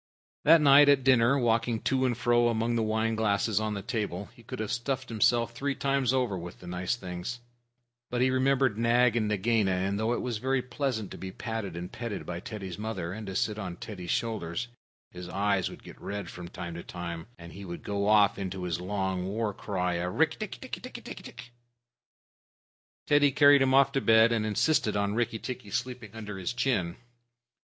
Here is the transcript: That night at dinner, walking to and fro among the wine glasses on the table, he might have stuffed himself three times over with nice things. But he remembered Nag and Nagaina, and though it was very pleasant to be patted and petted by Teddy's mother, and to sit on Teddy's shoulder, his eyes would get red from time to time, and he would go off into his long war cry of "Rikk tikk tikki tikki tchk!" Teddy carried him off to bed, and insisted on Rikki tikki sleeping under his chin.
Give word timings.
That 0.45 0.61
night 0.61 0.89
at 0.89 1.03
dinner, 1.03 1.37
walking 1.37 1.79
to 1.81 2.07
and 2.07 2.17
fro 2.17 2.47
among 2.47 2.73
the 2.75 2.81
wine 2.81 3.13
glasses 3.13 3.59
on 3.59 3.75
the 3.75 3.83
table, 3.83 4.29
he 4.33 4.43
might 4.49 4.57
have 4.57 4.71
stuffed 4.71 5.09
himself 5.09 5.53
three 5.53 5.75
times 5.75 6.11
over 6.11 6.35
with 6.35 6.65
nice 6.65 6.95
things. 6.95 7.39
But 8.09 8.21
he 8.21 8.31
remembered 8.31 8.79
Nag 8.79 9.15
and 9.15 9.27
Nagaina, 9.27 9.69
and 9.69 9.99
though 9.99 10.11
it 10.13 10.21
was 10.21 10.39
very 10.39 10.63
pleasant 10.63 11.11
to 11.11 11.19
be 11.19 11.31
patted 11.31 11.75
and 11.75 11.91
petted 11.91 12.25
by 12.25 12.39
Teddy's 12.39 12.79
mother, 12.79 13.13
and 13.13 13.27
to 13.27 13.35
sit 13.35 13.59
on 13.59 13.75
Teddy's 13.75 14.09
shoulder, 14.09 14.55
his 15.11 15.29
eyes 15.29 15.69
would 15.69 15.83
get 15.83 16.01
red 16.01 16.31
from 16.31 16.47
time 16.47 16.73
to 16.73 16.83
time, 16.83 17.27
and 17.37 17.53
he 17.53 17.63
would 17.63 17.83
go 17.83 18.07
off 18.07 18.39
into 18.39 18.63
his 18.63 18.81
long 18.81 19.27
war 19.27 19.53
cry 19.53 19.93
of 19.99 20.15
"Rikk 20.15 20.39
tikk 20.39 20.59
tikki 20.61 20.81
tikki 20.81 21.01
tchk!" 21.03 21.49
Teddy 23.05 23.29
carried 23.31 23.61
him 23.61 23.75
off 23.75 23.91
to 23.91 24.01
bed, 24.01 24.31
and 24.31 24.47
insisted 24.47 24.97
on 24.97 25.13
Rikki 25.13 25.37
tikki 25.37 25.69
sleeping 25.69 26.15
under 26.15 26.39
his 26.39 26.53
chin. 26.53 26.95